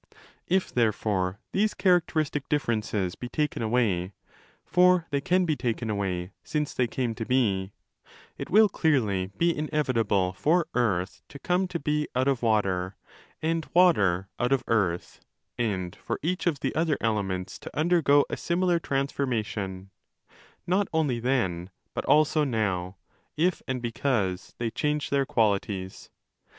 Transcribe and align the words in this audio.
If, 0.47 0.73
therefore, 0.73 1.37
these 1.51 1.75
characteristic 1.75 2.49
differences 2.49 3.13
be 3.13 3.29
taken 3.29 3.61
away 3.61 4.13
(for 4.65 5.05
they 5.11 5.21
can 5.21 5.45
be 5.45 5.55
taken 5.55 5.91
away, 5.91 6.31
since 6.43 6.73
they 6.73 6.87
came 6.87 7.13
to 7.13 7.23
be), 7.23 7.71
it 8.35 8.49
will 8.49 8.67
clearly 8.67 9.27
be 9.37 9.55
inevitable 9.55 10.33
for 10.33 10.65
Earth 10.73 11.21
to 11.29 11.37
come 11.37 11.67
to 11.67 11.79
be 11.79 12.07
out 12.15 12.27
of 12.27 12.41
Water 12.41 12.95
and 13.43 13.69
Water 13.75 14.27
out 14.39 14.51
of 14.51 14.63
Earth, 14.65 15.19
and 15.55 15.95
for 15.95 16.19
each 16.23 16.47
of 16.47 16.61
the 16.61 16.73
other 16.73 16.97
elements 16.99 17.59
to 17.59 17.77
undergo 17.77 18.25
a 18.27 18.37
similar 18.37 18.79
transformation—not 18.79 20.87
only 20.91 21.21
¢hen,' 21.21 21.69
but 21.93 22.05
15 22.05 22.11
also 22.15 22.43
zow—if, 22.43 23.61
and 23.67 23.83
because, 23.83 24.55
they 24.57 24.71
change 24.71 25.11
their 25.11 25.27
qualities. 25.27 26.09